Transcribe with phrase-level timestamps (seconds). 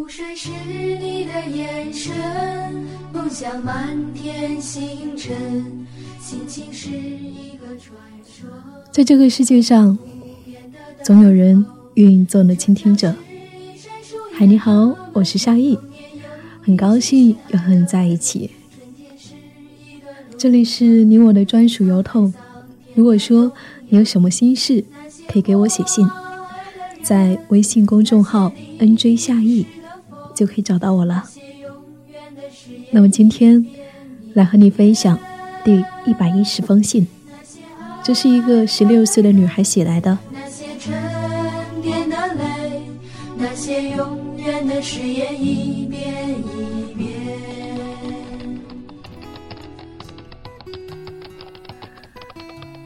[0.00, 0.48] 湖水是
[0.98, 2.10] 你的眼神，
[3.12, 5.36] 梦想满天星辰，
[6.18, 7.92] 心情是一个传
[8.24, 8.48] 说。
[8.90, 9.98] 在这个世界上，
[11.04, 11.66] 总有人
[11.96, 13.14] 愿意做你的倾听者。
[14.32, 15.78] 嗨，你好，我是夏意，
[16.62, 18.52] 很高兴又和你在一起。
[20.38, 22.32] 这里是你我的专属邮筒。
[22.94, 23.52] 如果说
[23.90, 24.82] 你有什么心事，
[25.28, 26.08] 可以给我写信，
[27.02, 29.66] 在微信公众号 “nj 夏意”
[30.34, 31.24] 就可以找到我了。
[32.90, 33.64] 那么今天
[34.34, 35.18] 来和你分享
[35.64, 37.06] 第一百一十封信，
[38.02, 40.18] 这是一个十六岁的女孩写来的。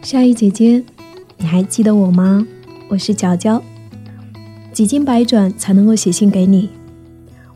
[0.03, 0.85] 夏意姐姐，
[1.39, 2.47] 你还记得我吗？
[2.89, 3.63] 我是娇娇。
[4.71, 6.69] 几经百转才能够写信给你。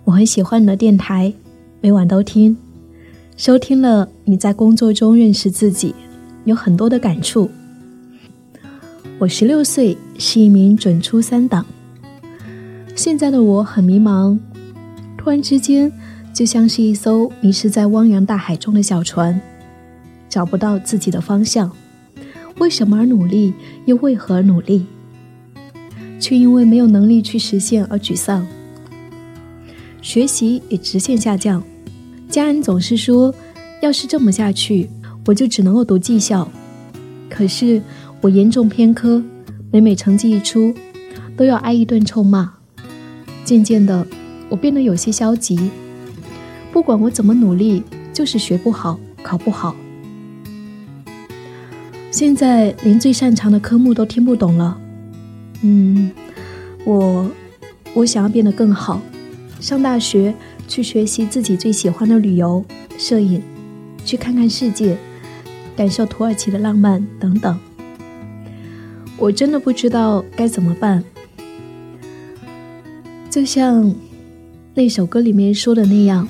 [0.08, 1.30] 我很喜欢你的电台，
[1.82, 2.56] 每晚都听。
[3.36, 5.94] 收听了你在工作中认识自己，
[6.46, 7.50] 有很多的感触。
[9.18, 11.66] 我十六岁，是一名准初三党。
[12.96, 14.38] 现在的我很迷茫，
[15.18, 15.92] 突然之间
[16.32, 19.38] 就像是一艘迷失在汪洋大海中的小船，
[20.26, 21.70] 找不到自己的方向。
[22.56, 23.52] 为什么而努力，
[23.84, 24.86] 又为何而努力？
[26.18, 28.46] 却因为没有能力去实现而沮丧。
[30.00, 31.62] 学习也直线下降，
[32.28, 33.34] 家人总是说，
[33.82, 34.88] 要是这么下去，
[35.26, 36.48] 我就只能够读技校。
[37.28, 37.82] 可是
[38.20, 39.22] 我严重偏科，
[39.70, 40.74] 每每成绩一出，
[41.36, 42.52] 都要挨一顿臭骂。
[43.44, 44.06] 渐渐的，
[44.48, 45.70] 我变得有些消极。
[46.72, 47.82] 不管我怎么努力，
[48.12, 49.74] 就是学不好，考不好。
[52.10, 54.78] 现在连最擅长的科目都听不懂了，
[55.62, 56.10] 嗯，
[56.84, 57.30] 我
[57.94, 59.00] 我想要变得更好，
[59.60, 60.34] 上大学
[60.66, 62.64] 去学习自己最喜欢的旅游、
[62.96, 63.42] 摄影，
[64.04, 64.96] 去看看世界，
[65.76, 67.58] 感受土耳其的浪漫等等。
[69.16, 71.02] 我真的不知道该怎么办，
[73.28, 73.94] 就像
[74.74, 76.28] 那首歌里面说的那样，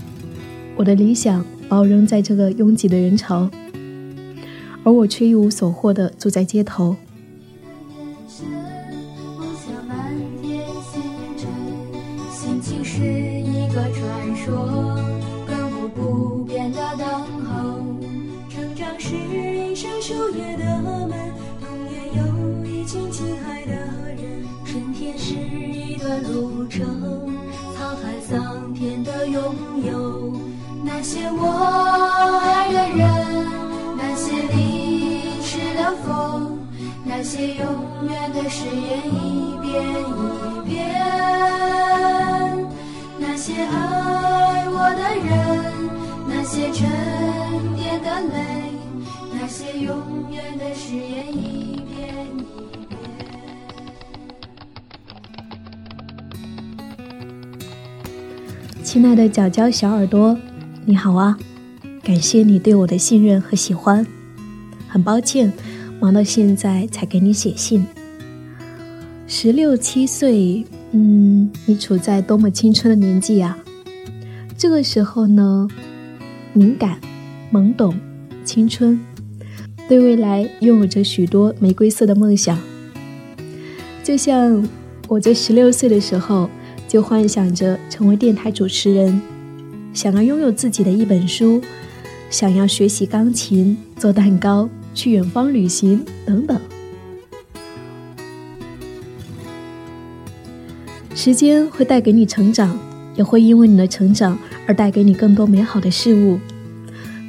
[0.74, 3.50] 我的理想把我扔在这个拥挤的人潮。
[4.84, 6.96] 而我却一无所获的坐在街头。
[20.58, 21.12] 的门，
[21.60, 22.20] 童年有
[22.66, 24.44] 一群亲爱的人。
[24.64, 26.84] 春天是一段路程，
[27.74, 29.54] 沧海桑田的拥
[29.86, 30.38] 有。
[30.84, 31.40] 那些我
[32.42, 33.06] 爱的人，
[33.96, 36.58] 那些淋湿的风，
[37.04, 37.64] 那些永
[38.08, 40.76] 远的誓言，一遍一遍。
[43.18, 45.28] 那些爱我的人，
[46.28, 46.86] 那些沉
[47.76, 48.36] 淀的泪，
[49.48, 52.98] 些永远的誓言，一遍一遍。
[58.84, 60.36] 亲爱的角角小耳朵，
[60.84, 61.38] 你好啊！
[62.02, 64.06] 感谢你对我的信任和喜欢。
[64.86, 65.50] 很抱歉，
[65.98, 67.86] 忙到现在才给你写信。
[69.26, 73.58] 十六七岁，嗯，你处在多么青春的年纪啊！
[74.58, 75.66] 这个时候呢，
[76.52, 77.00] 敏感、
[77.50, 77.94] 懵懂、
[78.44, 78.98] 青春，
[79.88, 82.58] 对未来拥有着许多玫瑰色的梦想。
[84.04, 84.68] 就像
[85.08, 86.50] 我在十六岁的时候，
[86.86, 89.18] 就幻想着成为电台主持人，
[89.94, 91.62] 想要拥有自己的一本书，
[92.28, 96.60] 想要学习钢琴、做蛋糕、去远方旅行等等。
[101.14, 102.78] 时间会带给你成长，
[103.16, 106.38] 也会因为你的成长而带给你更多美好的事物。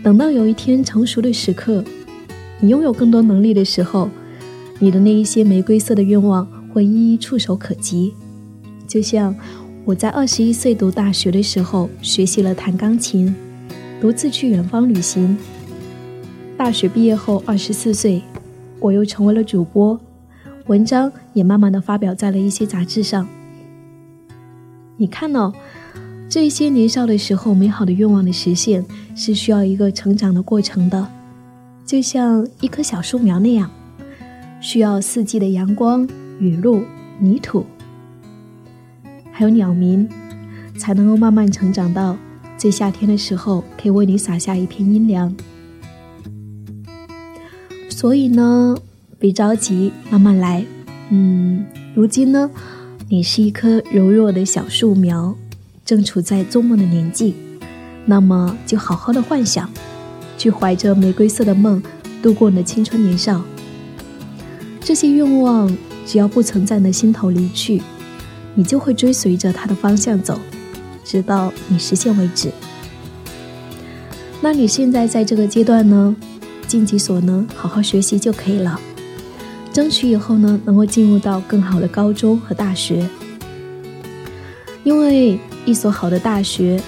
[0.04, 1.84] 等到有一天成熟的时刻，
[2.62, 4.10] 你拥有更多能力的时候，
[4.80, 8.14] 你的那一些玫瑰色的愿望会一一触手可及。
[8.88, 9.36] 就像
[9.86, 13.34] 我在二十一岁读大学的时候，学习了弹钢琴，
[14.02, 15.38] 独自去远方旅行。
[16.58, 18.22] 大学毕业后，二十四岁，
[18.80, 19.98] 我又成为了主播，
[20.68, 23.28] 文章也慢慢的发表在了一些杂志上。
[24.98, 25.54] 你看哦，
[26.28, 28.86] 这些年少的时候美好的愿望的实现，
[29.16, 31.08] 是需要一个成长的过程的，
[31.90, 33.68] 就像一棵小树苗那样，
[34.62, 36.08] 需要四季的阳光、
[36.40, 36.84] 雨露、
[37.18, 37.66] 泥土，
[39.32, 40.08] 还有鸟鸣，
[40.78, 42.16] 才能够慢慢成长到
[42.56, 45.36] 在夏天的时候可以为你洒下一片阴凉。
[47.90, 48.78] 所以呢，
[49.18, 50.64] 别着急，慢慢来。
[51.10, 51.66] 嗯，
[51.96, 52.52] 如今呢，
[53.08, 55.36] 你是一棵柔弱的小树苗，
[55.84, 57.34] 正处在做梦的年纪，
[58.06, 59.68] 那么就好好的幻想，
[60.40, 61.84] 去怀着玫瑰色的梦
[62.24, 63.44] 度过你的青春年少。
[64.82, 65.72] 这些愿望
[66.08, 67.84] 只要不曾在你的心头离去，
[68.56, 70.40] 你就会追随着它的方向走，
[71.04, 72.50] 直到你实现为止。
[74.42, 76.16] 那你现在在这个阶段呢，
[76.66, 78.80] 尽己所能，好好学习就可以了。
[79.72, 83.08] 争取以后呢，能够进入到更好的高中和大学。
[84.84, 86.82] 因为一所好的大学，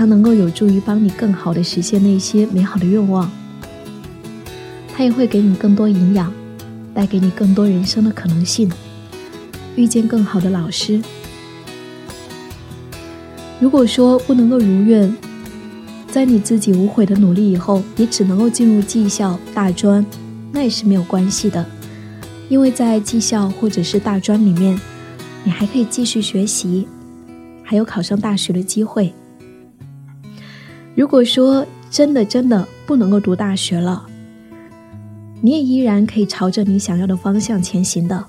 [0.00, 3.30] 它能够有助于帮你更好的实现那些美好的愿望。
[4.94, 6.32] 它也会给你更多营养，
[6.94, 8.72] 带给你更多人生的可能性，
[9.76, 11.02] 遇见更好的老师。
[13.60, 15.14] 如果说不能够如愿，
[16.08, 20.02] 在你自己无悔的努力以后，也只能够进入技校、大专，
[20.50, 21.66] 那也是没有关系的，
[22.48, 24.80] 因为在技校或者是大专里面，
[25.44, 26.88] 你还可以继续学习，
[27.62, 29.12] 还有考上大学的机会。
[30.94, 34.06] 如果说真的真的不能够读大学了，
[35.40, 38.26] 你也依然可以朝着你想要的方向前行的。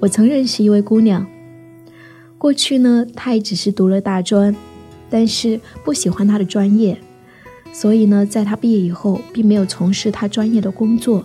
[0.00, 1.26] 我曾认识一位姑娘，
[2.36, 4.54] 过去呢，她也只是读了大专。
[5.10, 6.98] 但是不喜欢她的专业，
[7.72, 11.24] 所以呢，在她毕业以后，并没有从事她专业的工作。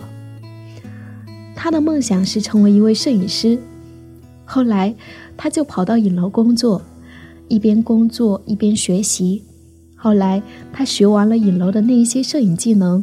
[1.54, 3.58] 他的梦想是成为一位摄影师，
[4.44, 4.94] 后来
[5.36, 6.82] 他就跑到影楼工作，
[7.48, 9.42] 一边工作一边学习。
[10.04, 13.02] 后来他学完了影楼的那一些摄影技能，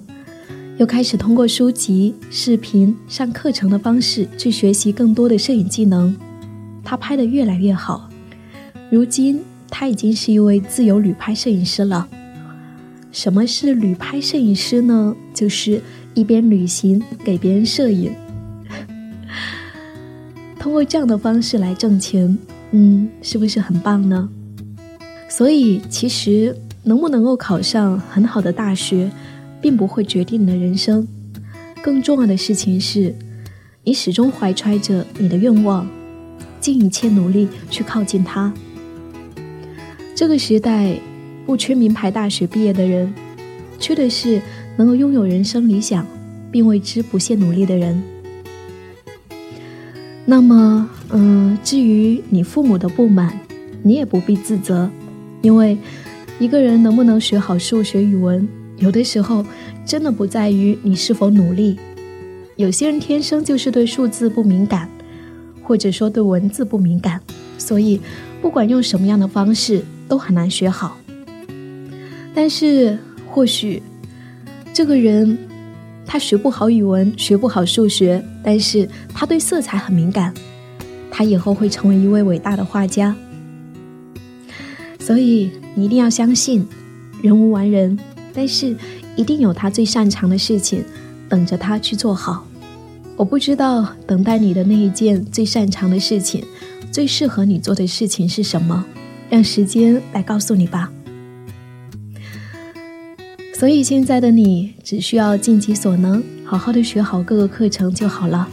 [0.78, 6.16] 又开始通过书籍、视频、上课程的方式去学习更多的摄影技能。
[6.84, 8.08] 他拍得越来越好，
[8.92, 9.42] 如今。
[9.68, 12.08] 他已经是一位自由旅拍摄影师了。
[13.12, 15.16] 什么是旅拍摄影师呢？
[15.34, 15.82] 就是
[16.14, 18.12] 一边旅行给别人摄影，
[20.60, 22.38] 通过这样的方式来挣钱。
[22.72, 24.30] 嗯，是不是很棒呢？
[25.30, 29.12] 所以，其实能不能够考上很好的大学，
[29.62, 31.08] 并不会决定你的人生。
[31.82, 33.16] 更重要的事情是，
[33.84, 35.88] 你始终怀揣着你的愿望，
[36.60, 38.54] 尽一切努力去靠近它。
[40.16, 40.96] 这个时代
[41.46, 43.14] 不缺名牌大学毕业的人，
[43.80, 44.42] 缺的是
[44.78, 46.06] 能够拥有人生理想
[46.52, 48.02] 并为之不懈努力的人。
[50.26, 53.40] 那么，嗯，至于你父母的不满，
[53.82, 54.90] 你也不必自责，
[55.42, 55.76] 因为
[56.42, 58.48] 一个人能不能学好数学、语文，
[58.78, 59.46] 有的时候
[59.86, 61.78] 真的不在于你是否努力。
[62.56, 64.90] 有些人天生就是对数字不敏感，
[65.62, 67.22] 或者说对文字不敏感，
[67.60, 68.02] 所以
[68.42, 69.86] 不管用什么样的方式。
[70.08, 70.98] 都很难学好，
[72.34, 72.98] 但是
[73.30, 73.82] 或许
[74.74, 75.38] 这个人
[76.06, 80.34] 他学不好语文，学不好数学，但是他对色彩很敏感，
[81.10, 83.16] 他以后会成为一位伟大的画家。
[85.12, 86.66] 所以你一定要相信，
[87.22, 88.00] 人无完人，
[88.34, 88.74] 但是
[89.18, 90.86] 一定有他最擅长的事情
[91.28, 92.48] 等着他去做好。
[93.18, 96.46] 我不知道等待你的那一件最擅长的事情，
[96.94, 98.86] 最适合你做的事情是什么。
[99.30, 100.90] 让时间来告诉你吧。
[103.54, 108.48] 所以现在的你只需要尽己所能，好好的学好各个课程就好了。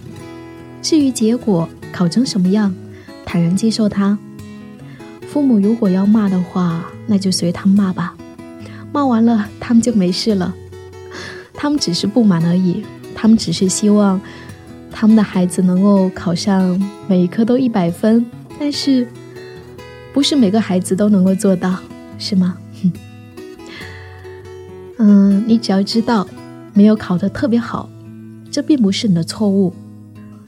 [0.82, 2.74] 至于结果考成什么样，
[3.24, 4.18] 坦然接受它。
[5.38, 8.12] 父母如果要骂的话，那就随他们骂吧。
[8.92, 10.52] 骂完了，他们就没事了。
[11.54, 14.20] 他们只是不满而已，他们只是希望
[14.90, 16.76] 他们的孩子能够考上
[17.06, 18.26] 每一科都一百分，
[18.58, 19.06] 但是。
[20.12, 21.76] 不是每个孩子都能够做到，
[22.18, 22.56] 是吗？
[24.98, 26.26] 嗯，你只要知道，
[26.74, 27.88] 没有考得特别好，
[28.50, 29.72] 这并不是你的错误。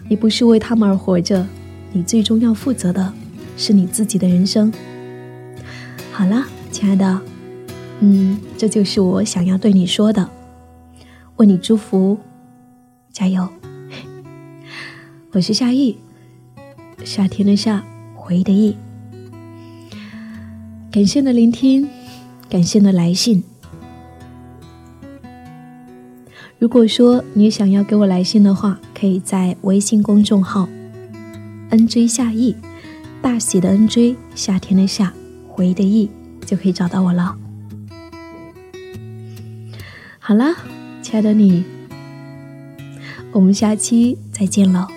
[0.08, 1.46] 你不是为他们而活着，
[1.92, 3.12] 你最终要负责的
[3.60, 4.72] 是你自己的人生。
[6.10, 7.20] 好了，亲爱的，
[8.00, 10.30] 嗯，这就是我想要对你说的，
[11.36, 12.16] 为你祝福，
[13.12, 13.46] 加油。
[15.32, 15.98] 我是夏意，
[17.04, 18.74] 夏天的夏，回忆的忆。
[20.90, 21.86] 感谢你的聆听，
[22.48, 23.44] 感谢你的来信。
[26.58, 30.66] 如果说你想要给我来信的话，可以在微信公众号
[31.70, 32.56] “nj 夏意”，
[33.22, 35.12] 大喜的 “nj”，夏天的夏，
[35.48, 36.10] 回忆的忆，
[36.46, 37.36] 就可以找到我了。
[40.18, 40.54] 好了，
[41.02, 41.64] 亲爱的你，
[43.32, 44.88] 我们下期再见了。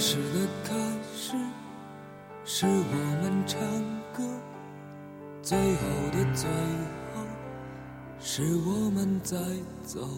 [0.00, 0.74] 事的开
[1.14, 1.34] 始，
[2.46, 3.60] 是我们唱
[4.14, 4.24] 歌；
[5.42, 6.48] 最后的最
[7.14, 7.20] 后，
[8.18, 9.36] 是我们在
[9.84, 10.08] 走。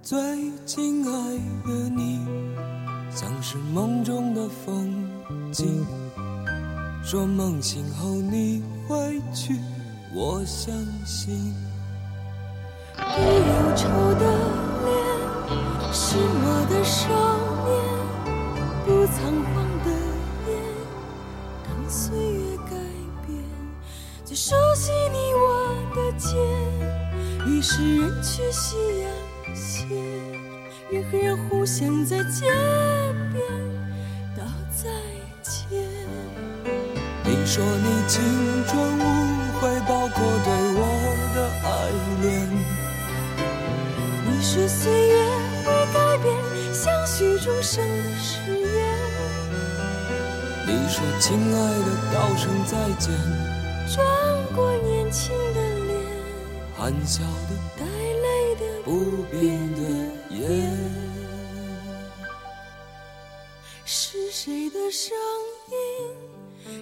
[0.00, 0.18] 最
[0.64, 1.12] 亲爱
[1.66, 2.26] 的你，
[3.10, 5.06] 像是梦中的风
[5.52, 5.84] 景。
[7.04, 9.60] 说梦醒后你会去，
[10.14, 11.54] 我相信。
[12.96, 14.24] 你忧愁的
[14.86, 17.37] 脸，是我的伤；
[18.88, 19.54] 不仓皇
[19.84, 19.90] 的
[20.46, 20.56] 眼，
[21.62, 22.72] 当岁月改
[23.26, 23.38] 变。
[24.24, 26.32] 最熟悉你我的肩，
[27.46, 29.84] 于是人去夕阳斜，
[30.90, 32.46] 人和人互相在街
[33.30, 33.44] 边
[34.34, 34.42] 道
[34.74, 34.88] 再
[35.42, 35.78] 见。
[37.24, 38.24] 你说你青
[38.68, 39.02] 春无
[39.60, 40.80] 悔，包括对我
[41.34, 41.68] 的爱
[42.22, 42.26] 恋。
[44.24, 45.14] 你说岁月
[45.62, 46.34] 会改变
[46.80, 48.86] 相许终生的誓言。
[50.64, 53.12] 你说亲爱的，道声再见。
[53.92, 54.06] 转
[54.54, 56.00] 过年轻的脸，
[56.76, 59.40] 含笑的，带泪的，不变
[59.74, 59.80] 的
[60.36, 60.38] 眼。
[63.84, 65.16] 是谁的声
[65.72, 65.74] 音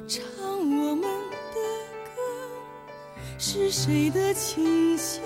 [0.06, 0.22] 唱
[0.58, 1.58] 我们的
[2.04, 2.20] 歌？
[3.38, 5.22] 是谁的琴弦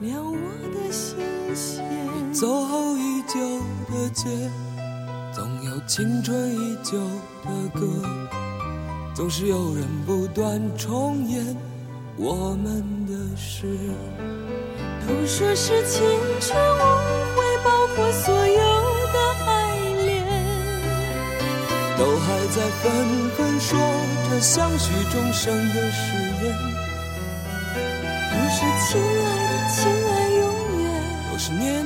[0.00, 0.36] 撩我
[0.74, 1.16] 的心
[1.56, 1.82] 弦？
[2.32, 3.38] 走后一久
[3.88, 4.28] 的街，
[5.32, 6.98] 总有青春依旧
[7.44, 7.86] 的歌，
[9.14, 11.56] 总是有人不断重演
[12.16, 13.68] 我们的事。
[15.06, 16.02] 都说是青
[16.40, 16.78] 春无
[17.36, 18.62] 悔，包括所有
[19.12, 20.26] 的爱恋。
[21.96, 23.78] 都还在纷纷说
[24.28, 26.52] 着相许终生的誓言，
[28.32, 28.58] 都说
[28.88, 30.42] 亲爱的，亲爱永
[30.82, 30.84] 远。
[31.30, 31.79] 都是年